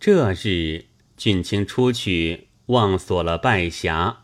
[0.00, 0.84] 这日，
[1.16, 4.18] 俊卿出去，忘锁了拜匣。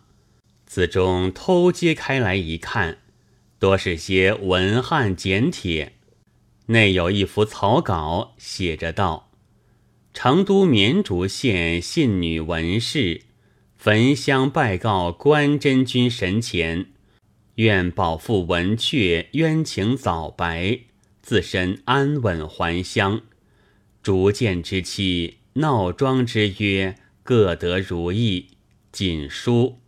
[0.64, 2.98] 子中偷揭开来一看，
[3.58, 5.94] 多是些文翰简帖，
[6.66, 9.32] 内有一幅草稿，写着道
[10.14, 13.22] ：“成都绵竹县信女文氏，
[13.76, 16.86] 焚香拜告关真君神前，
[17.56, 20.78] 愿保父文雀冤情早白，
[21.20, 23.22] 自身安稳还乡。
[24.04, 28.50] 逐渐之期，闹庄之约，各得如意。
[28.92, 29.80] 锦书。”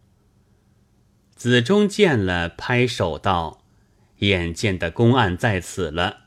[1.36, 3.64] 子中见了，拍手道
[4.20, 6.24] ：“眼见的公案在此了。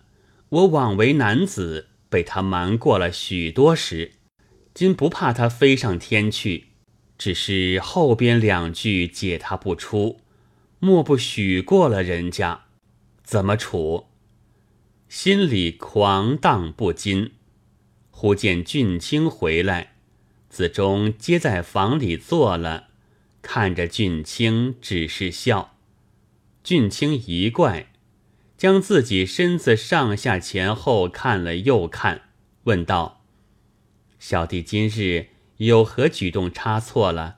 [0.49, 4.13] 我枉为男子，被他瞒过了许多时，
[4.73, 6.69] 今不怕他飞上天去，
[7.17, 10.21] 只是后边两句解他不出，
[10.79, 12.65] 莫不许过了人家，
[13.23, 14.07] 怎么处？
[15.07, 17.31] 心里狂荡不禁。
[18.19, 19.93] 忽见俊卿回来，
[20.49, 22.89] 子中接在房里坐了。”
[23.41, 25.77] 看着俊卿，只是笑。
[26.61, 27.93] 俊卿一怪，
[28.57, 32.23] 将自己身子上下前后看了又看，
[32.65, 33.23] 问道
[34.19, 37.37] ：“小弟今日有何举动差错了？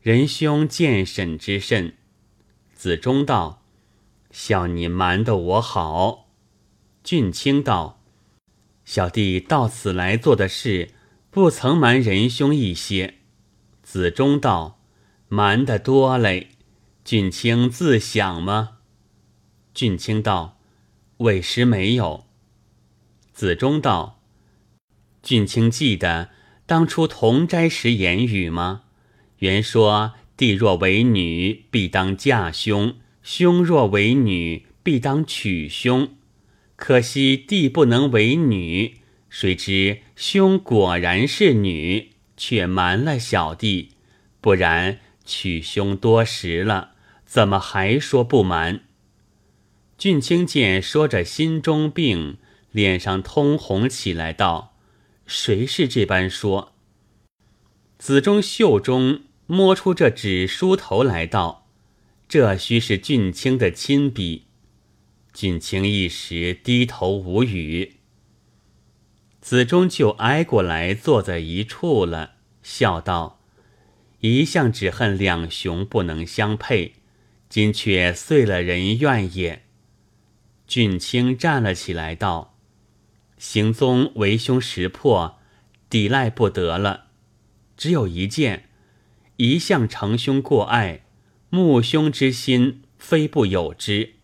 [0.00, 1.96] 仁兄见审之甚？”
[2.72, 3.64] 子中道
[4.30, 6.28] ：“笑你瞒得我好。”
[7.02, 7.99] 俊卿道
[8.92, 10.90] ：“小弟到此来做的事，
[11.30, 13.18] 不曾瞒仁兄一些。”
[13.84, 14.80] 子中道。
[15.28, 16.48] 瞒得多嘞，
[17.04, 18.78] 俊卿自想吗？
[19.72, 20.58] 俊卿道
[21.18, 22.24] ：“委实没有。”
[23.32, 24.20] 子中道
[25.22, 26.30] ：“俊卿记得
[26.66, 28.82] 当初同斋时言语吗？
[29.38, 36.16] 原说弟若为女，必当嫁兄；兄若为女，必当娶兄。
[36.80, 38.96] 可惜弟不能为女，
[39.28, 43.90] 谁知兄果然是女，却瞒了小弟，
[44.40, 46.92] 不然。”娶兄多时了，
[47.26, 48.80] 怎么还说不瞒？
[49.98, 52.38] 俊卿见说着心中病，
[52.72, 54.74] 脸上通红起来，道
[55.26, 56.72] ：“谁是这般说？”
[57.98, 61.68] 子中袖中摸出这纸书头来，道
[62.26, 64.46] ：“这须是俊卿的亲笔。”
[65.40, 67.94] 俊卿一时低头无语。
[69.40, 73.40] 子中就挨过来坐在一处了，笑道。
[74.18, 76.96] 一向只恨两雄不能相配，
[77.48, 79.62] 今却遂了人愿也。
[80.66, 82.58] 俊卿站了起来，道
[83.40, 85.38] ：“行踪为兄识破，
[85.88, 87.06] 抵赖不得了。
[87.78, 88.68] 只有一件，
[89.38, 91.06] 一向承兄过爱，
[91.48, 94.16] 慕兄之心非不有之。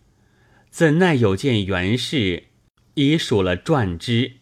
[0.77, 2.43] 怎奈有件原事，
[2.93, 4.33] 已属了传之，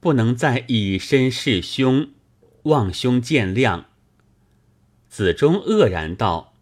[0.00, 2.10] 不能再以身示兄，
[2.64, 3.84] 望兄见谅。”
[5.08, 6.52] 子中愕然道：“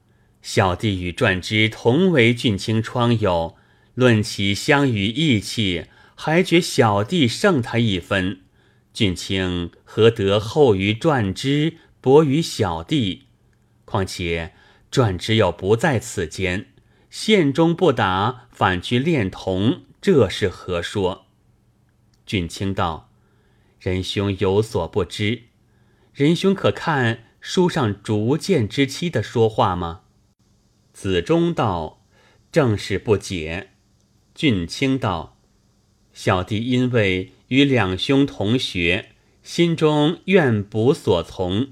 [0.42, 3.56] 小弟与传之同为俊卿窗友，
[3.94, 8.42] 论起相与义气，还觉小弟胜他一分。
[8.94, 13.24] 俊卿何得厚于传之，薄于小弟？
[13.84, 14.54] 况且
[14.88, 16.66] 传之又不在此间，
[17.10, 21.26] 县中不打，反去恋童，这是何说？”
[22.24, 23.10] 俊卿道
[23.78, 25.42] ：“仁兄有所不知，
[26.14, 30.02] 仁兄可看。”书上逐渐之期的说话吗？
[30.92, 32.02] 子中道
[32.52, 33.70] ：“正是不解。”
[34.36, 35.38] 俊卿道
[36.12, 41.70] ：“小弟因为与两兄同学，心中愿补所从。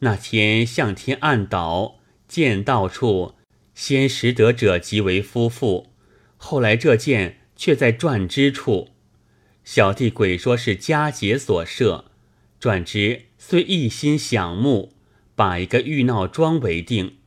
[0.00, 1.96] 那天向天暗倒，
[2.28, 3.36] 见到处，
[3.74, 5.92] 先识得者即为夫妇，
[6.36, 8.90] 后来这件却在传之处。
[9.64, 12.06] 小弟鬼说是佳节所设，
[12.58, 14.94] 传之。”虽一心想慕，
[15.34, 17.18] 把一个欲闹庄为定。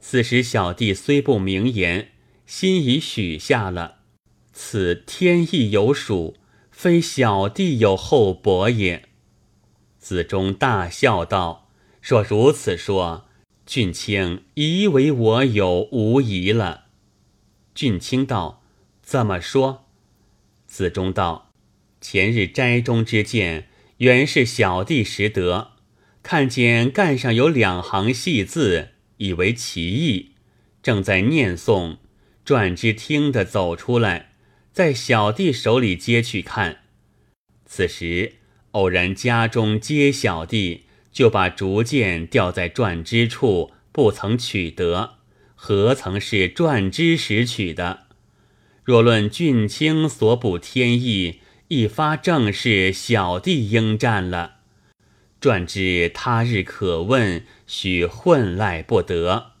[0.00, 2.12] 此时小弟虽不明言，
[2.46, 3.96] 心已许下了。
[4.54, 6.38] 此天意有属，
[6.70, 9.10] 非小弟有厚薄也。
[9.98, 11.68] 子中大笑道
[12.00, 13.26] ：“若如此说，
[13.72, 16.88] 俊卿以为我有无疑了。”
[17.74, 18.62] 俊卿道
[19.00, 19.86] ：“怎么说？”
[20.68, 21.50] 子中道
[21.98, 25.70] ：“前日斋中之见。”原是小弟识得，
[26.22, 30.32] 看见干上有两行细字，以为奇异，
[30.82, 31.96] 正在念诵，
[32.44, 34.34] 转之听得走出来，
[34.70, 36.80] 在小弟手里接去看。
[37.64, 38.34] 此时
[38.72, 40.82] 偶然家中接小弟，
[41.12, 45.18] 就把竹剑吊在转之处，不曾取得，
[45.54, 48.06] 何曾是转之时取的？
[48.82, 51.40] 若论俊卿所补天意。
[51.68, 54.56] 一发正是小弟应战了，
[55.40, 59.52] 传之他日可问，许混赖不得。”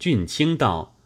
[0.00, 0.96] 俊卿道：“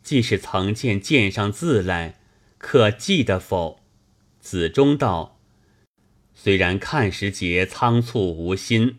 [0.00, 2.20] 既是曾见剑上字来，
[2.56, 3.80] 可记得否？”
[4.38, 5.37] 子中道
[6.40, 8.98] ：“虽然看时节仓促无心，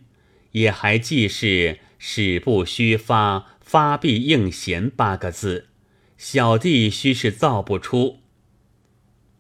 [0.52, 5.70] 也还记是‘使不虚发，发必应贤’八个字。
[6.18, 8.20] 小弟须是造不出。”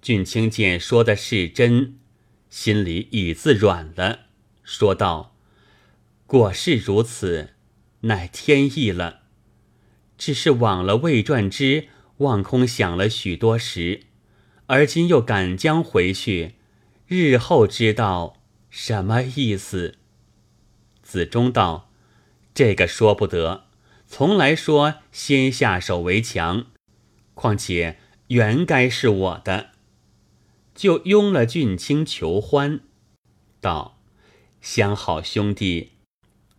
[0.01, 1.97] 俊卿见说的是真，
[2.49, 4.27] 心里已自软了，
[4.63, 5.35] 说道
[6.25, 7.49] ：“果是如此，
[8.01, 9.23] 乃天意了。
[10.17, 14.03] 只是枉了魏传之，望空想了许多时。”
[14.67, 16.53] 而今又赶将回去，
[17.11, 18.37] 日后知道
[18.69, 19.95] 什么意思。
[21.01, 21.89] 子中道
[22.53, 23.65] ：“这个说不得，
[24.05, 26.67] 从来说先下手为强。
[27.33, 27.97] 况且
[28.27, 29.71] 原该是我的，
[30.75, 32.81] 就拥了俊卿求欢，
[33.59, 33.97] 道：
[34.61, 35.93] 相好兄弟，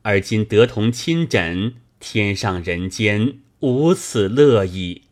[0.02, 5.02] 而今得同亲枕，天上人间无此乐矣。”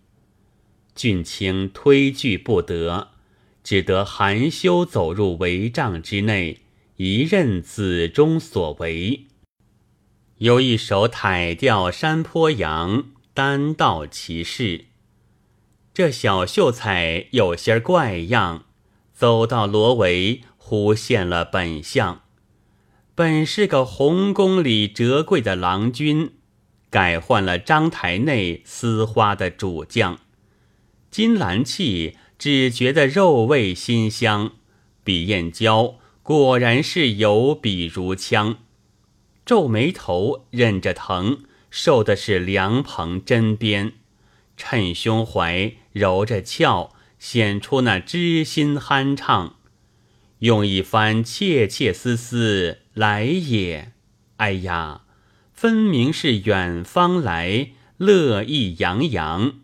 [0.96, 3.10] 俊卿推拒不得，
[3.68, 6.62] 只得含羞走入帷帐之内，
[6.96, 9.26] 一任子中所为。
[10.38, 14.86] 有一首台调山坡羊，单道其事。
[15.92, 18.64] 这小秀才有些怪样，
[19.12, 22.22] 走到罗围，忽现了本相。
[23.14, 26.32] 本是个红宫里折桂的郎君，
[26.88, 30.18] 改换了章台内丝花的主将。
[31.10, 34.52] 金兰气只觉得肉味馨香，
[35.02, 38.58] 比燕娇果然是有笔如枪。
[39.44, 41.40] 皱眉头，忍着疼，
[41.70, 43.92] 受的是凉棚针砭，
[44.56, 49.56] 趁胸怀，揉着俏，显出那知心酣畅。
[50.40, 53.92] 用一番切切丝丝来也，
[54.36, 55.02] 哎呀，
[55.52, 59.54] 分明是远方来，乐意洋洋。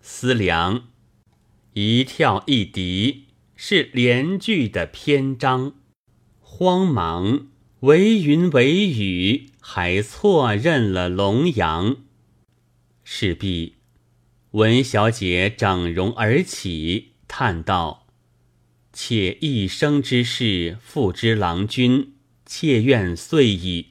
[0.00, 0.84] 思量，
[1.76, 3.24] 一跳一笛，
[3.56, 5.74] 是连句的篇章。
[6.40, 7.48] 慌忙
[7.80, 11.96] 为云为雨，还错认了龙阳。
[13.02, 13.74] 势必
[14.52, 18.06] 文小姐整容而起，叹道
[18.94, 22.12] ：“妾一生之事，付之郎君，
[22.46, 23.88] 妾愿遂矣。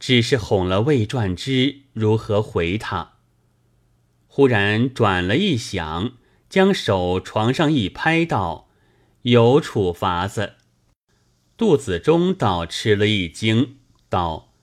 [0.00, 3.18] 只是哄了魏传之，如何回他？”
[4.26, 6.12] 忽然转了一想，
[6.48, 8.68] 将手床上一拍，道
[9.22, 10.54] ：“有处罚子。”
[11.58, 13.78] 杜子中倒吃了一惊，
[14.08, 14.54] 道：“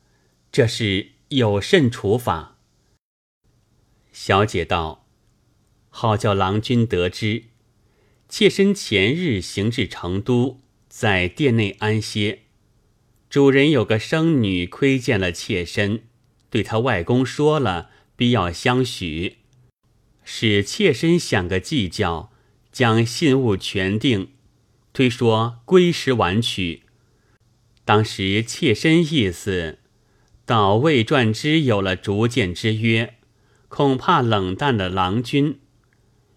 [0.52, 2.58] 这是有甚处罚？”
[4.12, 5.06] 小姐道
[5.90, 7.44] ：“好叫郎君得知，
[8.30, 12.44] 妾身前日行至成都，在殿内安歇。
[13.30, 16.04] 主人有个生女窥见了妾身，
[16.50, 19.40] 对他外公说了，必要相许。”
[20.26, 22.32] 使妾身想个计较，
[22.72, 24.32] 将信物全定，
[24.92, 26.82] 推说归时晚取。
[27.86, 29.78] 当时妾身意思，
[30.46, 33.14] 倒未传之有了逐渐之约，
[33.68, 35.60] 恐怕冷淡了郎君。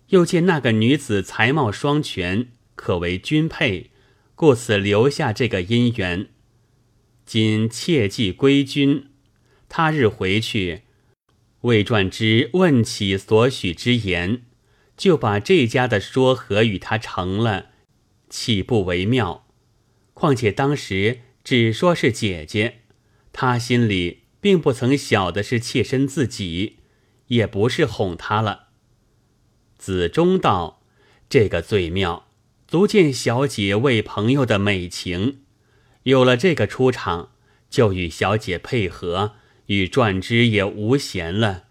[0.09, 3.91] 又见那个女子才貌双全，可为君配，
[4.35, 6.29] 故此留下这个姻缘。
[7.25, 9.09] 今切记归君，
[9.69, 10.83] 他日回去。
[11.63, 14.43] 魏传之问起所许之言，
[14.97, 17.71] 就把这家的说和与他成了，
[18.31, 19.47] 岂不为妙？
[20.15, 22.83] 况且当时只说是姐姐，
[23.33, 26.77] 他心里并不曾晓得是妾身自己，
[27.29, 28.69] 也不是哄他了。
[29.77, 30.83] 子中道
[31.29, 32.29] ：“这个最妙，
[32.69, 35.41] 足见小姐为朋友的美情。
[36.05, 37.33] 有了这个出场，
[37.69, 39.35] 就与小姐配合。”
[39.69, 41.65] 与传之也无闲了，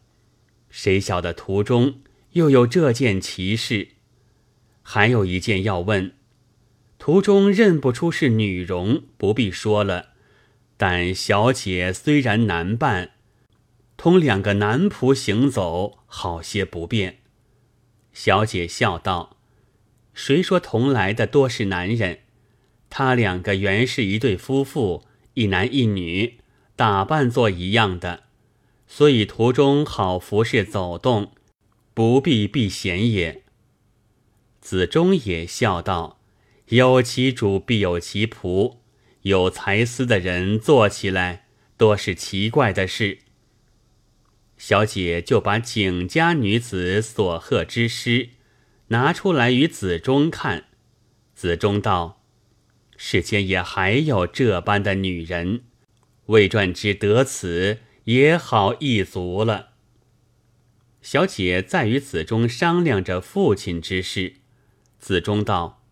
[0.69, 1.99] 谁晓得途中
[2.33, 3.89] 又有这件奇事？
[4.83, 6.13] 还有一件要问，
[6.99, 10.09] 途中认不出是女容，不必说了。
[10.77, 13.13] 但小姐虽然难办，
[13.97, 17.17] 同两个男仆行走，好些不便。
[18.13, 19.37] 小姐笑道
[20.13, 22.19] ：“谁说同来的多是男人？
[22.91, 26.37] 他两个原是一对夫妇，一男一女。”
[26.77, 28.25] 打扮做一样的，
[28.87, 31.31] 所以途中好服侍走动，
[31.95, 33.43] 不必避嫌也。
[34.61, 36.19] 子中也笑道
[36.69, 38.77] ：“有其主必有其仆，
[39.23, 43.19] 有才思的人做起来多是奇怪的事。”
[44.59, 48.29] 小姐就把景家女子所贺之诗
[48.89, 50.65] 拿出来与子中看，
[51.33, 52.21] 子中道
[52.95, 55.63] ：“世间也还有这般的女人。
[56.27, 59.69] 魏传之得此也好一足了。
[61.01, 64.35] 小姐在与子忠商量着父亲之事。
[64.99, 65.83] 子忠道：“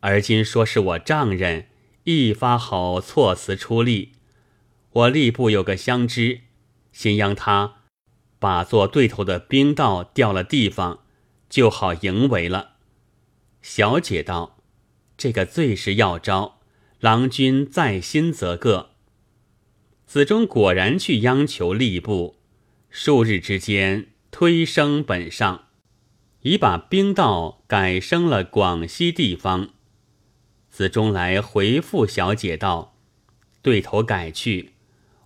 [0.00, 1.68] 而今说是我丈人，
[2.04, 4.12] 一发好措辞出力。
[4.90, 6.40] 我吏部有个相知，
[6.92, 7.82] 先央他
[8.38, 11.04] 把做对头的兵道调了地方，
[11.48, 12.76] 就好营为了。”
[13.62, 14.58] 小姐道
[15.16, 16.60] ：“这个最是要招，
[16.98, 18.90] 郎君在心则个。”
[20.06, 22.36] 子忠果然去央求吏部，
[22.90, 25.64] 数日之间推升本上。
[26.42, 29.70] 已把兵道改升了广西地方。
[30.70, 32.94] 子中来回复小姐道
[33.62, 34.74] ：“对头改去，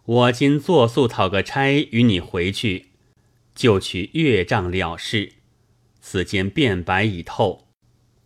[0.06, 2.86] 我今作速讨个差与你回去，
[3.54, 5.34] 就取岳丈了事。
[6.00, 7.66] 此间变白已透，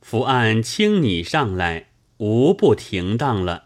[0.00, 3.63] 伏案请你上来，无不停当了。”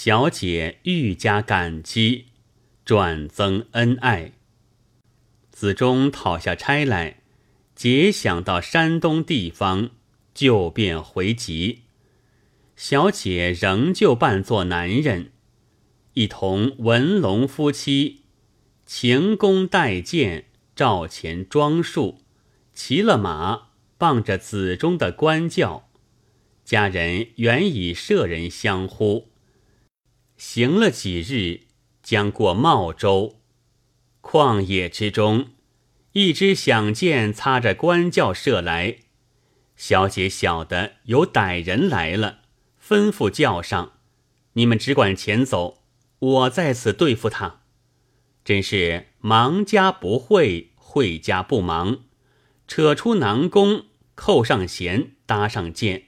[0.00, 2.26] 小姐愈加感激，
[2.84, 4.30] 转增恩爱。
[5.50, 7.22] 子中讨下差来。
[7.74, 9.90] 结想到山东地方，
[10.32, 11.80] 就便回籍。
[12.76, 15.32] 小姐仍旧扮作男人，
[16.14, 18.22] 一同文龙夫妻，
[18.86, 20.44] 擎弓带箭，
[20.76, 22.20] 照前装束，
[22.72, 25.88] 骑了马，傍着子中的官轿。
[26.64, 29.30] 家人原以舍人相呼。
[30.38, 31.62] 行了几日，
[32.00, 33.40] 将过茂州，
[34.22, 35.48] 旷野之中。
[36.12, 38.98] 一支响箭擦着官轿射来，
[39.76, 42.42] 小姐晓得有歹人来了，
[42.80, 43.94] 吩咐叫上
[44.54, 45.82] ：“你们只管前走，
[46.20, 47.62] 我在此对付他。”
[48.44, 52.04] 真是忙家不会，会家不忙。
[52.68, 56.04] 扯出囊弓，扣上弦，搭上箭，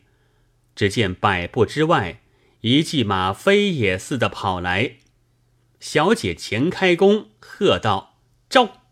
[0.77, 2.23] 只见百步之外，
[2.62, 4.97] 一骑马飞也似的跑来。
[5.79, 8.19] 小姐前开弓，喝道
[8.50, 8.83] ：“招！”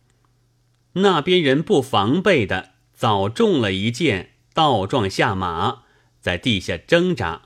[0.95, 5.83] 那边人不防备的，早中了一箭，倒撞下马，
[6.21, 7.43] 在地下挣扎。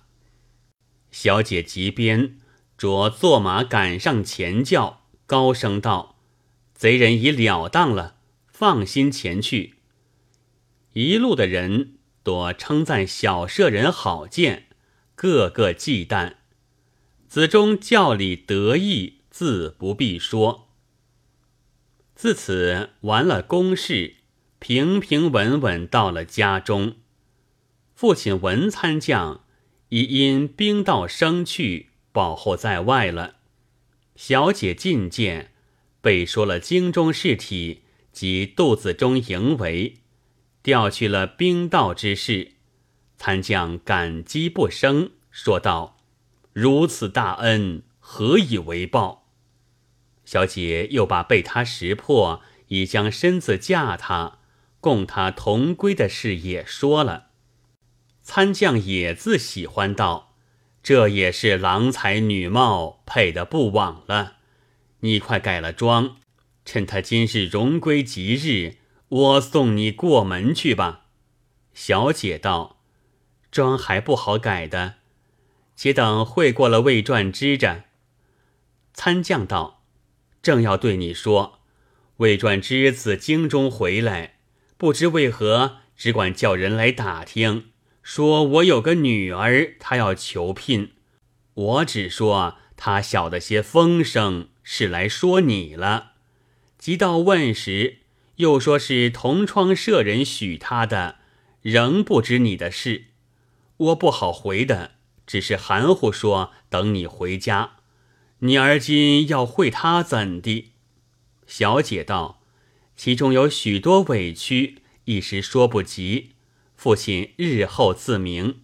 [1.11, 2.38] 小姐急鞭
[2.79, 6.17] 着坐马赶上前叫，高声道
[6.73, 9.75] ：“贼人已了当了，放心前去。”
[10.95, 14.69] 一路的人多称赞小舍人好剑，
[15.23, 16.35] 个个忌惮。
[17.29, 20.67] 子中教理得意，自不必说。
[22.17, 24.17] 自此完了公事，
[24.59, 26.97] 平平稳稳到了家中。
[27.95, 29.45] 父亲文参将
[29.91, 33.37] 已因兵道生去，保候在外了。
[34.17, 35.52] 小姐进见，
[36.00, 39.99] 被说了京中事体及肚子中营为，
[40.64, 42.55] 调去了兵道之事。
[43.25, 45.97] 参将感激不生，说道
[46.52, 49.29] ：“如此大恩，何以为报？”
[50.26, 54.41] 小姐又把被他识破，已将身子嫁他，
[54.81, 57.29] 供他同归的事也说了。
[58.23, 60.35] 参将也自喜欢道
[60.83, 64.38] ：“这也是郎才女貌，配的不枉了。
[64.99, 66.17] 你快改了妆，
[66.64, 71.07] 趁他今日荣归吉日，我送你过门去吧。”
[71.73, 72.81] 小姐道
[73.53, 74.95] ：“妆还不好改的，
[75.77, 77.85] 且等会过了魏传之着。”
[78.93, 79.85] 参将道。
[80.43, 81.61] 正要对你说，
[82.17, 84.39] 魏传之自京中回来，
[84.77, 87.67] 不知为何只管叫人来打听，
[88.03, 90.95] 说我有个女儿，他要求聘。
[91.55, 96.15] 我只说他晓得些风声，是来说你了。
[96.77, 97.99] 即到问时，
[98.37, 101.19] 又说是同窗舍人许他的，
[101.61, 103.12] 仍不知你的事。
[103.83, 104.93] 我不好回的，
[105.27, 107.79] 只是含糊说等你回家。
[108.41, 110.73] 你而今要会他怎的？
[111.47, 112.43] 小姐道
[112.97, 116.31] ：“其中有许多委屈，一时说不及。
[116.77, 118.62] 父亲日后自明。”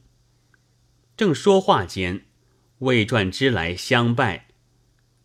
[1.17, 2.27] 正说话间，
[2.79, 4.47] 魏传之来相拜。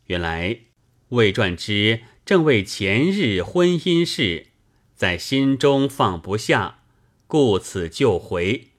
[0.05, 0.61] 原来
[1.09, 4.47] 魏传之正为前日婚姻事，
[4.95, 6.79] 在心中放不下，
[7.27, 8.72] 故此就回。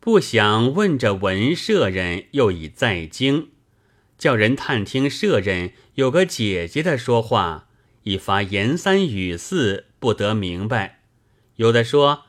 [0.00, 3.50] 不想问着文舍人，又已在京。
[4.16, 7.68] 叫人探听舍人有个姐姐的说话，
[8.04, 11.02] 一发言三语四不得明白。
[11.56, 12.22] 有的说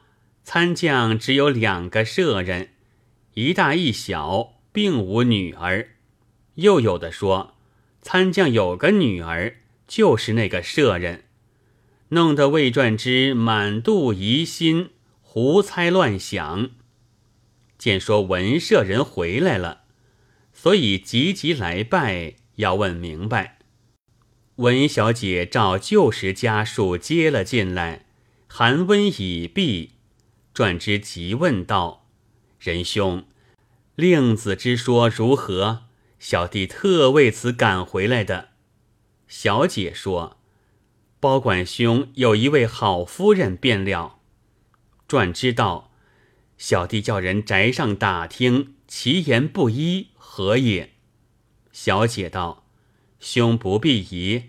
[0.44, 2.72] 参将只有两个舍人，
[3.36, 5.92] 一大一小，并无女儿；
[6.56, 7.56] 又有的说
[8.02, 9.56] 参将有个女儿，
[9.88, 11.24] 就是那个舍人，
[12.10, 14.90] 弄得魏传之满肚疑心，
[15.22, 16.72] 胡猜乱想。
[17.82, 19.86] 见说文舍人回来了，
[20.54, 23.58] 所以急急来拜，要问明白。
[24.58, 28.06] 文小姐照旧时家书接了进来，
[28.48, 29.94] 寒温已毕，
[30.54, 32.06] 转之急问道
[32.62, 33.26] ：“仁兄，
[33.96, 35.86] 令子之说如何？
[36.20, 38.50] 小弟特为此赶回来的。”
[39.28, 40.38] 小姐说
[41.20, 44.20] ：“包管兄有一位好夫人便了。”
[45.10, 45.91] 转知道。
[46.62, 50.92] 小弟叫人宅上打听，其言不一，何也？
[51.72, 52.68] 小姐道
[53.20, 54.44] ：“兄不必疑，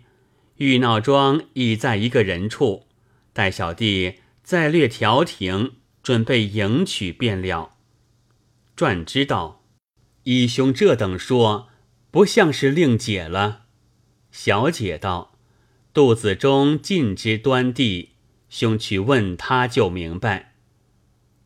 [0.57, 2.87] 玉闹庄已在一个人处，
[3.33, 7.78] 待小弟再略调停，准备迎娶便了。”
[8.76, 9.64] 传知道
[10.25, 11.69] ：“依兄这等说，
[12.11, 13.62] 不像是令姐了。”
[14.31, 15.38] 小姐道
[15.95, 18.11] ：“肚子中尽知端地，
[18.50, 20.50] 兄去问他就明白。”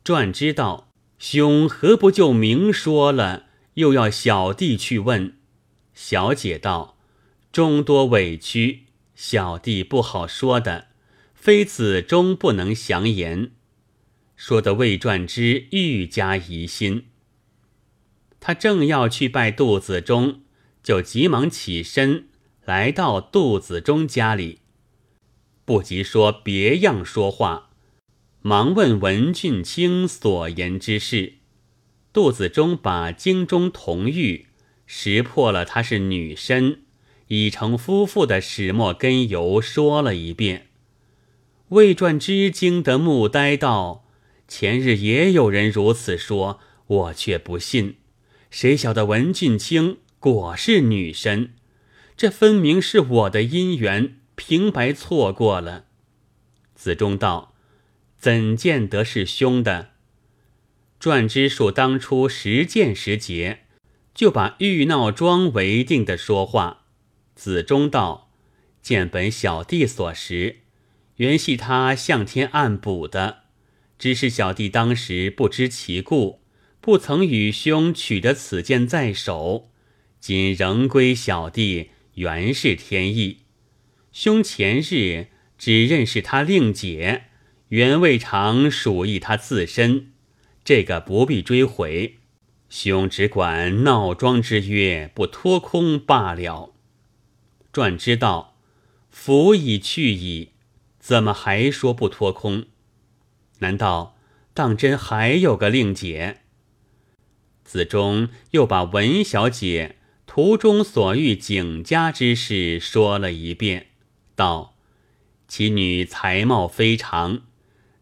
[0.06, 5.34] 传知道，兄何不就明说了，又要小弟去问？
[5.94, 6.96] 小姐道
[7.50, 8.84] ：“终多委屈，
[9.16, 10.86] 小弟不好说的，
[11.34, 13.50] 非子终不能详言。”
[14.36, 17.06] 说的魏传之愈加疑心。
[18.38, 20.42] 他正要去拜杜子中，
[20.84, 22.28] 就急忙起身
[22.64, 24.60] 来到杜子中家里，
[25.64, 27.65] 不及说别样说话。
[28.48, 31.32] 忙问文俊卿所言之事，
[32.12, 34.46] 杜子中把京中同玉
[34.86, 36.82] 识破了他是女身，
[37.26, 40.68] 已成夫妇的始末根由说了一遍。
[41.70, 44.04] 魏传之惊得目呆道
[44.46, 47.96] ：“前日也有人如此说，我却不信。
[48.52, 51.54] 谁晓得文俊卿果是女身？
[52.16, 55.86] 这分明是我的姻缘，平白错过了。”
[56.76, 57.55] 子中道。
[58.18, 59.90] 怎见得是兄的？
[60.99, 63.61] 传之术当初实见时节，
[64.14, 66.87] 就把玉闹庄为定的说话。
[67.35, 68.32] 子中道：
[68.82, 70.61] 见本小弟所识，
[71.16, 73.44] 原系他向天暗补的，
[73.98, 76.40] 只是小弟当时不知其故，
[76.81, 79.70] 不曾与兄取得此剑在手。
[80.18, 83.42] 今仍归小弟，原是天意。
[84.11, 87.24] 兄前日只认识他令姐。
[87.68, 90.12] 原未尝属意他自身，
[90.64, 92.18] 这个不必追回。
[92.68, 96.74] 兄只管闹庄之约不脱空罢了。
[97.72, 98.57] 传之道，
[99.11, 100.50] 福已去矣，
[100.98, 102.66] 怎么还说不脱空？
[103.59, 104.16] 难道
[104.52, 106.42] 当真还有个令姐？
[107.64, 113.88] 子中又把文小姐途中所遇景家之事说了一遍，
[114.37, 114.76] 道：
[115.48, 117.42] 其女才貌非常。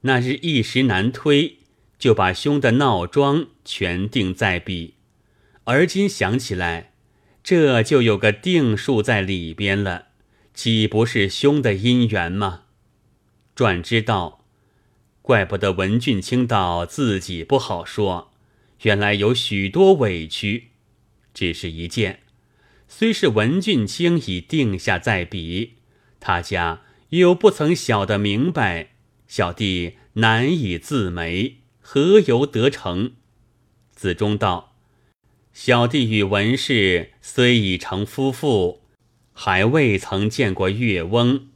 [0.06, 1.56] 那日一时难推，
[1.98, 4.94] 就把兄的闹庄全定在彼。
[5.64, 6.92] 而今想起来，
[7.42, 10.08] 这就有个定数在里边了，
[10.52, 12.64] 岂不是兄的姻缘吗？
[13.54, 14.44] 转知道，
[15.22, 18.30] 怪不得文俊卿道自己不好说，
[18.82, 20.68] 原来有许多委屈。
[21.32, 22.20] 只是一件，
[22.88, 25.76] 虽是文俊卿已定下在彼，
[26.20, 28.90] 他家又不曾晓得明白。
[29.36, 33.14] 小弟难以自媒，何由得成？
[33.92, 34.76] 子忠道
[35.52, 38.82] ：“小弟与文氏虽已成夫妇，
[39.32, 41.48] 还未曾见过月翁。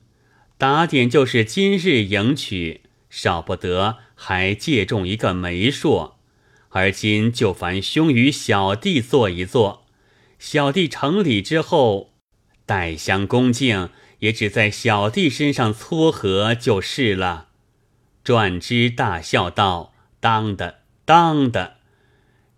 [0.56, 6.14] 打点就是今日迎娶，少不得还借重一个媒妁。
[6.70, 9.86] 而今就烦兄与小弟坐一坐。
[10.40, 12.14] 小弟成礼之后，
[12.66, 17.44] 待相恭敬，也只在小弟身上撮合就是了。”
[18.28, 21.78] 转之大笑道：“当的，当的，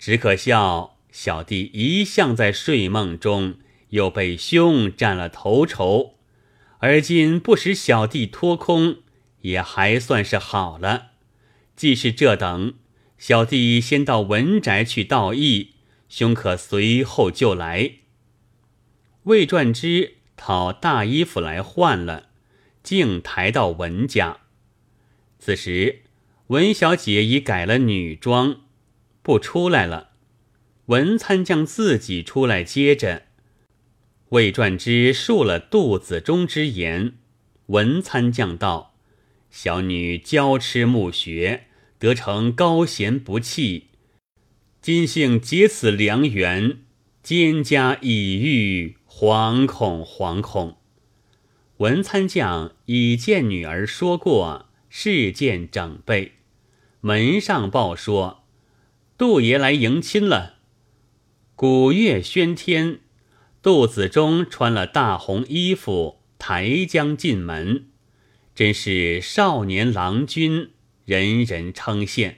[0.00, 3.54] 只可笑小弟一向在睡梦中，
[3.90, 6.16] 又被兄占了头筹，
[6.78, 8.96] 而今不使小弟脱空，
[9.42, 11.12] 也还算是好了。
[11.76, 12.74] 既是这等，
[13.16, 15.74] 小弟先到文宅去道义，
[16.08, 17.92] 兄可随后就来。”
[19.22, 22.30] 魏传之讨大衣服来换了，
[22.82, 24.38] 竟抬到文家。
[25.42, 26.02] 此时，
[26.48, 28.60] 文小姐已改了女装，
[29.22, 30.10] 不出来了。
[30.86, 33.22] 文参将自己出来接着。
[34.28, 37.14] 魏传之述了杜子中之言。
[37.68, 38.94] 文参将道
[39.50, 43.86] ：“小女娇痴慕学，得成高贤不弃，
[44.82, 46.80] 今幸结此良缘，
[47.24, 50.76] 蒹葭已遇，惶恐惶恐。”
[51.78, 54.66] 文参将已见女儿说过。
[54.92, 56.32] 事件整备，
[57.00, 58.42] 门上报说，
[59.16, 60.56] 杜爷来迎亲了。
[61.54, 62.98] 鼓乐喧天，
[63.62, 67.86] 杜子中穿了大红衣服，抬将进门，
[68.52, 70.70] 真是少年郎君，
[71.04, 72.34] 人人称羡。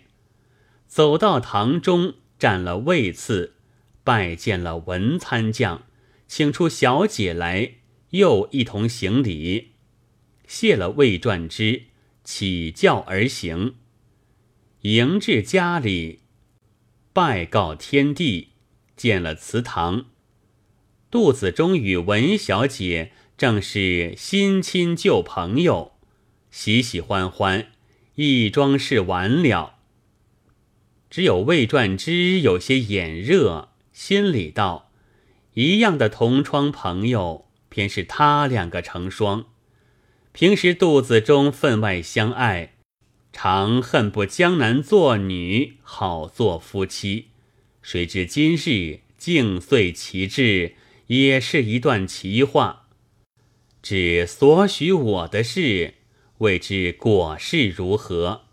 [0.87, 3.55] 走到堂中，占了位次，
[4.05, 5.85] 拜见了文参将，
[6.29, 7.77] 请出小姐来，
[8.11, 9.71] 又一同行礼，
[10.47, 11.85] 谢了魏传之，
[12.25, 13.75] 起轿而行，
[14.83, 16.21] 迎至家里，
[17.13, 18.49] 拜告天地。
[18.95, 20.05] 见了祠堂，
[21.11, 25.93] 杜子中与文小姐正是新亲旧朋友，
[26.53, 27.73] 喜喜欢欢，
[28.15, 29.79] 一桩事完了。
[31.11, 34.93] 只有魏传之有些眼热，心里道：
[35.55, 39.47] 一样的同窗朋友，偏是他两个成双。
[40.33, 42.73] 平时肚子中分外相爱，
[43.35, 47.27] 常恨不江南做女，好做夫妻。
[47.83, 50.75] 谁知今日竟遂其志，
[51.09, 52.89] 也是一段奇话。
[53.83, 55.95] 只所许我的事，
[56.39, 58.45] 未知果是如何。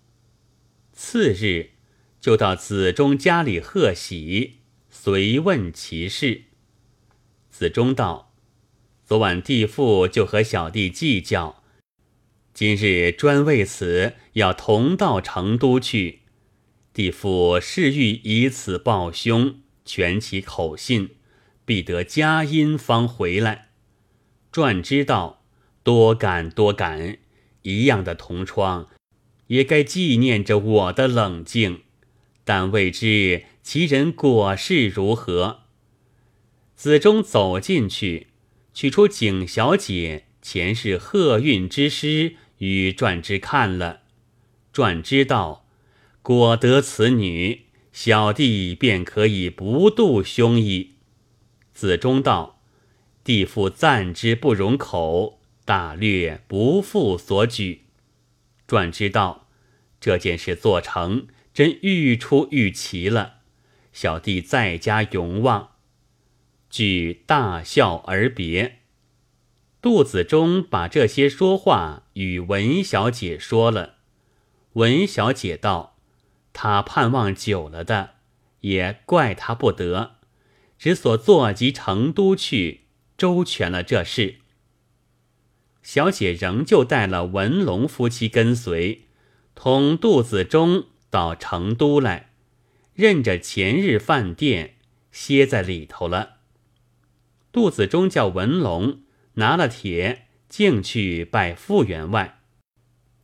[0.92, 1.70] 次日，
[2.20, 4.58] 就到子中家里贺喜，
[4.90, 6.44] 随问其事。
[7.50, 8.34] 子中道
[9.08, 11.59] ：“昨晚弟父就和小弟计较，
[12.60, 16.24] 今日专为此要同到成都去。”
[16.94, 21.12] 弟父是欲以此报兄，全其口信，
[21.64, 23.70] 必得佳音方回来。
[24.52, 25.46] 传知道，
[25.84, 27.20] 多感多感，
[27.62, 28.90] 一样的同窗，
[29.48, 31.84] 也该纪念着我的冷静。
[32.44, 35.62] 但未知其人果是如何。
[36.76, 38.28] 子中走进去，
[38.74, 44.04] 取出景小姐前世贺运之诗与传之看了。
[44.72, 45.66] 传之道。
[46.22, 50.96] 果得此女，小弟便可以不度兄矣。
[51.74, 52.62] 子中道
[53.24, 57.86] ：“弟父赞之不容口，大略不负所举。”
[58.68, 59.48] 传之道
[60.00, 63.38] ：“这件事做成，真愈出愈奇了。
[63.92, 65.72] 小弟在家永望。”
[66.70, 68.79] 俱大笑而别。
[69.82, 73.96] 杜子中把这些说话与文小姐说了。
[74.74, 75.96] 文小姐道。
[76.52, 78.16] 他盼望久了的，
[78.62, 80.16] 也怪他不得，
[80.78, 82.82] 只所坐及成都去，
[83.16, 84.40] 周全了这事。
[85.84, 89.06] 小姐仍旧带了文龙夫妻跟随，
[89.56, 92.32] 同杜子中到成都来，
[92.94, 94.76] 认着前日饭店
[95.12, 96.38] 歇在里头了。
[97.54, 99.02] 杜子中叫文龙
[99.40, 102.42] 拿了帖，径去拜傅员外。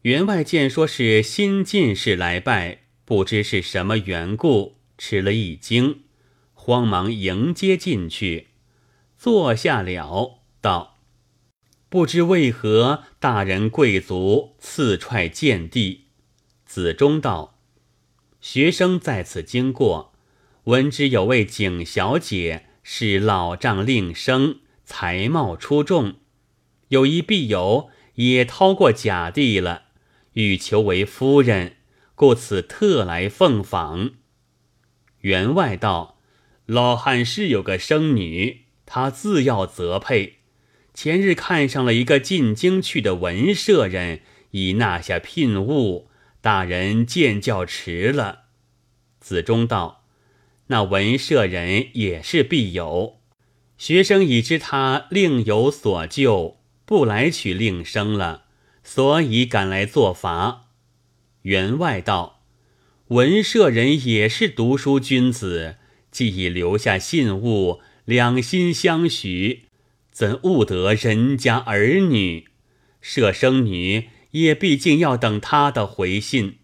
[0.01, 2.79] 员外见说是新进士来拜。
[3.05, 6.05] 不知是什么缘故，吃了一惊，
[6.53, 8.47] 慌忙迎接进去，
[9.15, 10.97] 坐下了，道
[11.87, 16.05] ：“不知为何大人贵族赐踹见地。”
[16.65, 17.59] 子中道
[18.41, 20.15] ：“学生在此经过，
[20.63, 26.15] 闻知有位景小姐是老丈令生，才貌出众，
[26.89, 29.83] 有一婢友也掏过假地了，
[30.33, 31.77] 欲求为夫人。”
[32.15, 34.11] 故此特来奉访。
[35.19, 36.17] 员外道
[36.65, 40.35] ：“老汉是有个生女，他自要择配。
[40.93, 44.21] 前日看上了一个进京去的文舍人，
[44.51, 46.09] 已纳下聘物。
[46.39, 48.43] 大人见教迟了。”
[49.19, 50.05] 子中道
[50.67, 53.19] ：“那文舍人也是必有。
[53.85, 58.45] 学生已知他另有所救，不来取令生了，
[58.83, 60.69] 所以赶来作罚。”
[61.43, 62.41] 员外道
[63.09, 65.75] ：“文舍人也是读书君子，
[66.09, 69.65] 既已留下信物，两心相许，
[70.11, 72.47] 怎误得人家儿女？
[73.01, 76.57] 舍生女也毕竟要等他的回信。”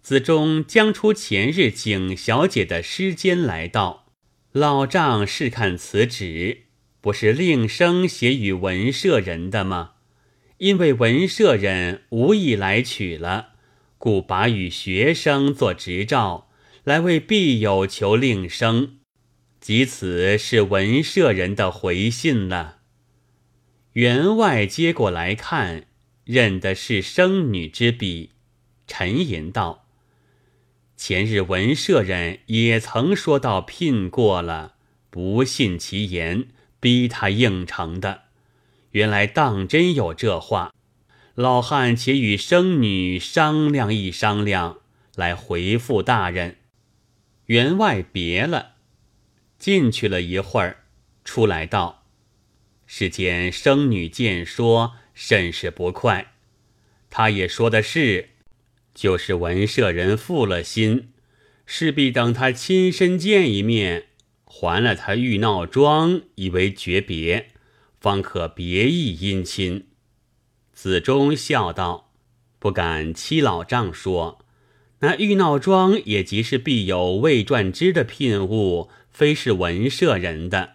[0.00, 4.04] 子中将出前日景小姐的诗笺来道
[4.58, 6.64] ：“老丈试看此纸，
[7.00, 9.92] 不是令生写与文舍人的吗？”
[10.58, 13.50] 因为文舍人无意来取了，
[13.96, 16.50] 故把与学生做执照，
[16.82, 18.98] 来为必有求令生。
[19.60, 22.78] 即此是文舍人的回信了。
[23.92, 25.86] 员外接过来看，
[26.24, 28.30] 认的是生女之笔。
[28.88, 29.86] 沉吟道
[30.98, 34.74] ：“前日文舍人也曾说到聘过了，
[35.10, 36.48] 不信其言，
[36.80, 38.24] 逼他应承的。”
[38.90, 40.74] 原来当真有这话，
[41.36, 44.78] 老汉且与生女商量一商量，
[45.14, 46.56] 来回复大人。
[47.46, 48.72] 员外别了，
[49.56, 50.84] 进去了一会儿，
[51.24, 52.06] 出来道
[52.86, 56.32] ：“世间生女见说，甚是不快。
[57.08, 58.30] 他也说的是，
[58.98, 61.10] 就是文舍人负了心，
[61.64, 64.06] 势必等他亲身见一面，
[64.44, 67.50] 还了他玉闹庄，以为诀别，
[68.00, 69.86] 方可别意姻亲。”
[70.74, 72.10] 子忠笑道
[72.58, 74.44] ：“不敢欺老丈说，
[74.98, 80.70] 那玉闹庄也即是必有魏传之的聘物，非是文舍人的。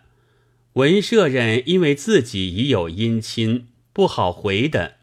[0.75, 4.93] 文舍人因为自己已有姻亲，不好回的，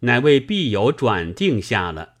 [0.00, 2.15] 乃为必有转定下了，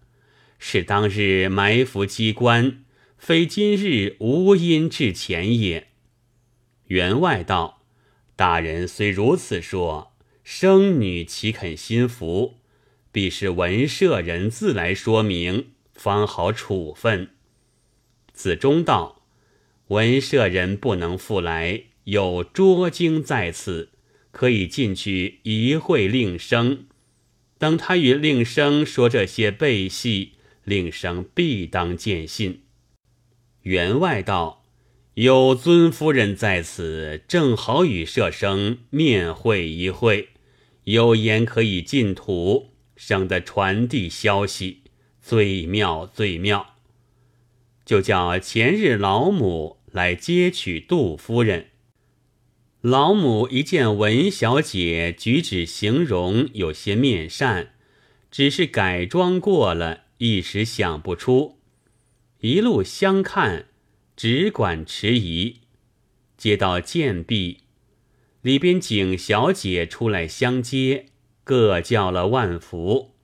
[0.58, 2.84] 是当日埋伏机关，
[3.16, 5.88] 非今日无因至前也。”
[6.88, 7.82] 员外道
[8.36, 10.12] ：“大人虽如此说。”
[10.48, 12.58] 生女岂肯心服？
[13.10, 17.30] 必是文舍人自来说明，方好处分。
[18.32, 19.24] 子中道：
[19.88, 23.88] 文舍人不能复来，有捉经在此，
[24.30, 26.86] 可以进去一会令生。
[27.58, 30.34] 等他与令生说这些背戏，
[30.66, 32.64] 令生必当见信。
[33.62, 34.64] 员外道：
[35.14, 40.28] 有尊夫人在此，正好与舍生面会一会。
[40.84, 44.82] 有言可以进土，省得传递消息，
[45.20, 46.74] 最妙最妙。
[47.84, 51.68] 就叫前日老母来接取杜夫人。
[52.80, 57.74] 老母一见文小姐举止形容有些面善，
[58.30, 61.58] 只是改装过了，一时想不出。
[62.40, 63.66] 一路相看，
[64.16, 65.60] 只管迟疑。
[66.36, 67.62] 接到见毕。
[68.42, 71.06] 里边景小姐出来相接，
[71.42, 73.16] 各叫了万福。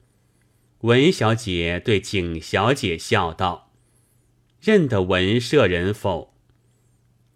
[0.81, 3.71] 文小姐对景小姐笑道
[4.61, 6.35] ：“认得文舍人否？”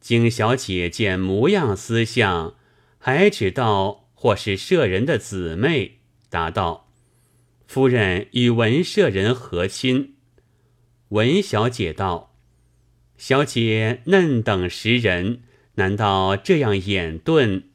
[0.00, 2.56] 景小姐见模样思相，
[2.98, 6.85] 还知道或是舍人的姊妹，答道
[7.66, 10.14] ：“夫人与文舍人和亲。”
[11.10, 12.34] 文小姐道
[13.16, 15.42] ：“小姐嫩等识人，
[15.74, 17.70] 难道这样眼钝？”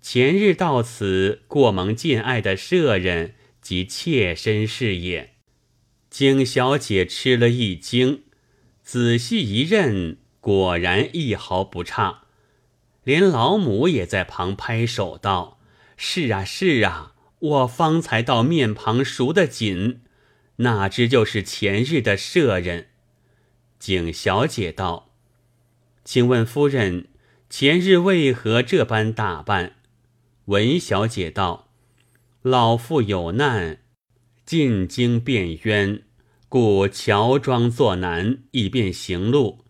[0.00, 5.30] 前日到此过蒙见爱的舍人及妾身是也。
[6.10, 8.24] 景小姐吃了一惊，
[8.82, 12.24] 仔细一认，果然一毫不差。
[13.02, 15.58] 连老母也在旁拍手道
[15.96, 20.00] ：“是啊，是啊，我方才到面庞熟得紧，
[20.56, 22.88] 哪知就是前日的舍人。”
[23.78, 25.10] 景小姐道
[26.04, 27.08] ：“请问夫人，
[27.50, 29.76] 前日为何这般打扮？”
[30.46, 31.70] 文小姐道
[32.42, 33.78] ：“老妇有难，
[34.44, 36.02] 进京变冤，
[36.48, 39.64] 故乔装作男，以便行路。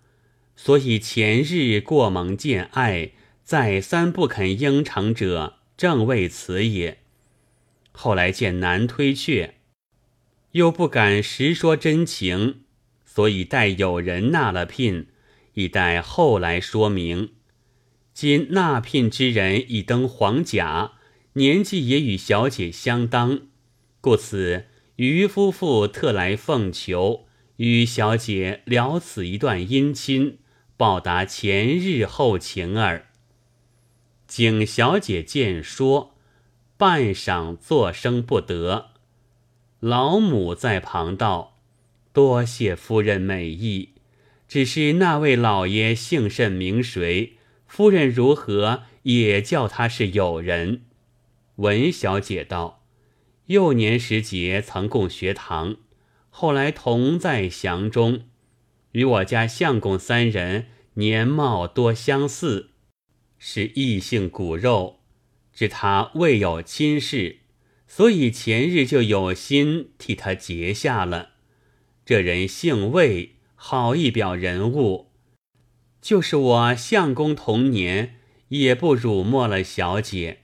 [0.57, 7.04] 所以前日过蒙见爱，再三不肯应承者，正为此也。
[7.97, 9.55] 后来见难推却，
[10.53, 12.65] 又不敢实说真情，
[13.07, 15.07] 所以待有人纳了聘，
[15.55, 17.31] 以待后来说明。”
[18.13, 20.93] 今纳聘之人已登黄甲，
[21.33, 23.49] 年纪也与小姐相当，
[24.01, 27.27] 故此于夫妇特来奉求，
[27.57, 30.39] 与小姐了此一段姻亲，
[30.77, 33.09] 报答前日后情儿。
[34.29, 36.14] 景小姐见说，
[36.85, 38.91] 半晌作声不得。
[39.81, 41.57] 老母在旁道
[42.13, 43.95] ：“多谢夫人美意，
[44.47, 50.83] 只是那位老爷姓甚名谁？”夫人如何也叫他是友人？
[51.57, 52.83] 文小姐道
[53.49, 55.77] ：“幼年时节曾共学堂，
[56.29, 58.25] 后来同在祥中，
[58.93, 60.67] 与我家相公三人
[60.97, 62.73] 年貌多相似，
[63.39, 65.01] 是异性骨肉。
[65.55, 67.39] 知他未有亲事，
[67.87, 71.31] 所以前日就有心替他结下了。
[72.05, 75.13] 这人姓魏，好一表人物。”
[76.03, 78.17] 就是我相公同年，
[78.49, 80.41] 也不辱没了小姐。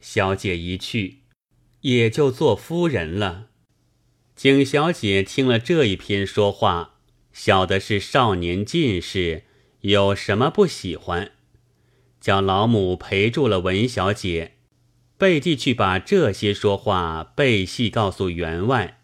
[0.00, 1.22] 小姐一去，
[1.80, 3.48] 也就做夫人了。
[4.36, 7.00] 景小姐听了这一篇说话，
[7.32, 9.42] 晓得是少年进士，
[9.80, 11.32] 有什么不喜欢，
[12.20, 14.56] 叫老母陪住了文小姐，
[15.16, 19.00] 背地去把这些说话背细告诉员外。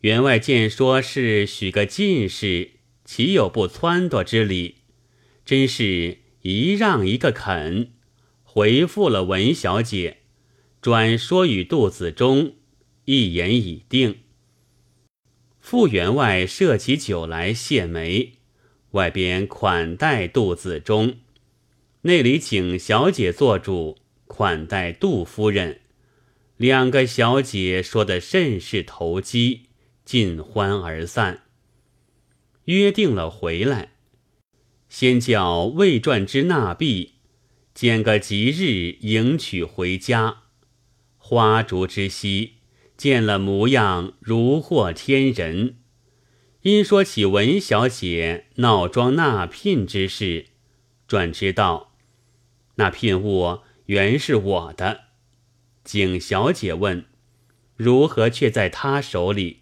[0.00, 2.72] 员外见说是许个进士。
[3.04, 4.82] 岂有不撺掇之理？
[5.46, 7.92] 真是一让一个肯，
[8.42, 10.18] 回复了文小姐，
[10.82, 12.56] 转说与杜子中，
[13.06, 14.18] 一言已定。
[15.58, 18.34] 傅员外设起酒来谢媒，
[18.90, 21.16] 外边款待杜子中，
[22.02, 25.80] 那里请小姐做主款待杜夫人。
[26.56, 29.66] 两个小姐说的甚是投机，
[30.04, 31.42] 尽欢而散。
[32.64, 33.92] 约定了回来，
[34.88, 37.14] 先叫魏传之纳币，
[37.74, 40.42] 拣个吉日迎娶回家。
[41.16, 42.54] 花烛之夕，
[42.96, 45.76] 见了模样如获天人。
[46.62, 50.46] 因说起文小姐闹庄纳聘之事，
[51.06, 51.87] 转知道
[52.78, 55.02] 那聘物原是我的。
[55.84, 57.04] 景小姐问
[57.76, 59.60] ：“如何却在他手里？”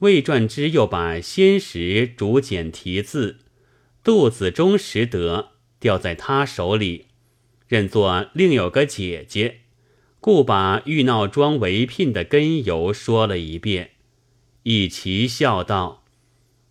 [0.00, 3.38] 魏传之又把先时竹简题字，
[4.02, 7.06] 杜子中识得，掉在他手里，
[7.66, 9.60] 认作另有个姐姐，
[10.20, 13.92] 故把欲闹庄为聘的根由说了一遍。
[14.64, 16.04] 一齐笑道：“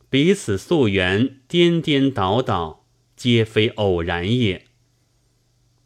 [0.09, 4.67] 彼此溯源，颠颠倒倒，皆非偶然也。”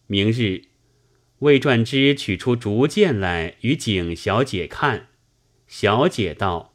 [0.07, 0.63] 明日。
[1.39, 5.09] 魏传之取出竹剑来与景小姐看，
[5.67, 6.73] 小姐道：“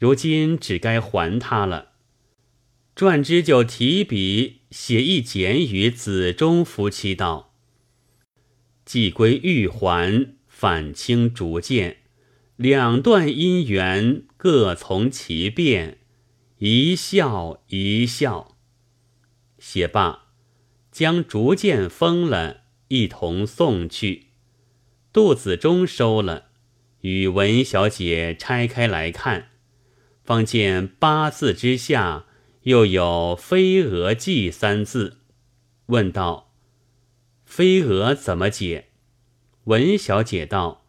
[0.00, 1.92] 如今只该还他了。”
[2.96, 7.54] 传之就提笔写一简与子中夫妻道
[8.84, 11.98] ：“既归玉环，反清竹剑，
[12.56, 15.98] 两段姻缘各从其便，
[16.58, 18.56] 一笑一笑。”
[19.58, 20.23] 写罢，
[20.94, 22.62] 将竹剑封了。
[22.88, 24.26] 一同送去，
[25.12, 26.50] 杜子中收了，
[27.00, 29.48] 与文小姐拆开来看，
[30.22, 32.26] 方见八字之下
[32.62, 35.16] 又有“飞蛾记”三字，
[35.86, 36.52] 问道
[37.44, 38.90] ：“飞蛾怎么解？”
[39.64, 40.86] 文小姐道：“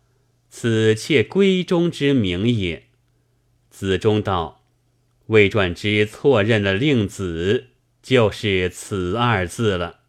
[0.50, 2.90] 此妾闺中之名也。”
[3.72, 4.66] 子中道
[5.28, 7.70] ：“魏传之错认了令子，
[8.06, 10.02] 就是此二字了。”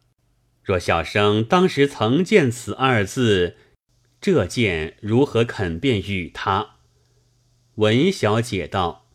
[0.63, 3.55] 若小生当时曾见此二字，
[4.21, 6.75] 这剑如何肯便与他？
[7.75, 9.07] 文小姐道：“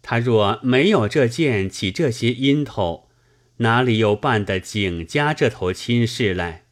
[0.00, 3.08] 他若没有这剑起这些因头，
[3.56, 6.66] 哪里又办得景家这头亲事来？”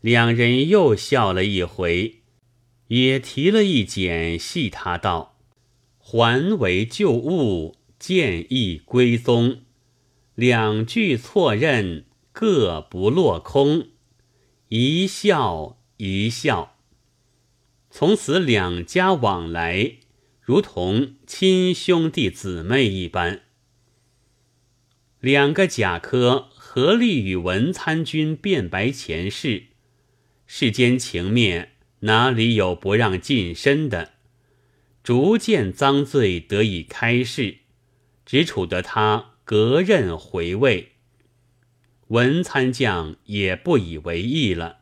[0.00, 2.22] 两人又笑了一回，
[2.88, 5.38] 也提了一简戏他道
[5.98, 9.62] ：“还为旧物，剑亦归宗。”
[10.36, 12.06] 两句错认。
[12.38, 13.88] 各不落空，
[14.68, 16.76] 一笑一笑。
[17.88, 19.92] 从此两家往来，
[20.42, 23.40] 如同亲兄弟姊妹一般。
[25.20, 29.68] 两个甲科合力与文参军辩白前世，
[30.46, 31.70] 世间情面
[32.00, 34.12] 哪里有不让近身的？
[35.02, 37.60] 逐渐赃罪得以开释，
[38.26, 40.94] 只处得他隔任回味。
[42.08, 44.78] 文参将也不以为意了。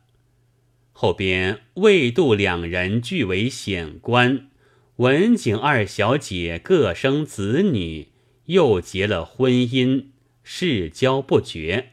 [0.93, 4.49] 后边魏杜两人俱为显官，
[4.97, 8.09] 文景二小姐各生子女，
[8.47, 10.07] 又结了婚姻，
[10.43, 11.91] 世交不绝。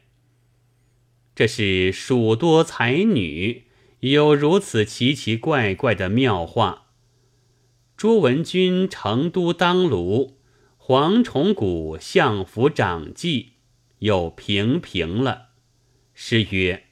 [1.36, 3.65] 这是蜀多才女，
[3.99, 6.88] 有如此奇奇怪怪的妙话。
[7.97, 10.38] 朱文君成都当卢，
[10.84, 13.50] 黄崇古相府长记。
[14.00, 15.50] 又平平了。
[16.15, 16.86] 诗曰：“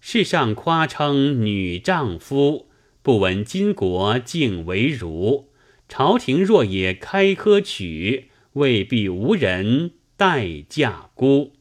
[0.00, 2.68] 世上夸称女丈夫，
[3.00, 5.52] 不闻巾帼竟为儒。
[5.88, 11.52] 朝廷若也开科取，未必无人待嫁孤。”